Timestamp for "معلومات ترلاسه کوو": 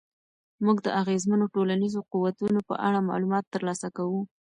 3.09-4.21